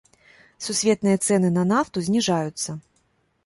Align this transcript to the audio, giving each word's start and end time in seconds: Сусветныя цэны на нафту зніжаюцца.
Сусветныя 0.67 1.21
цэны 1.27 1.49
на 1.57 1.67
нафту 1.75 2.05
зніжаюцца. 2.11 2.69